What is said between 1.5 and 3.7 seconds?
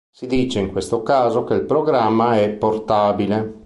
il programma è portabile.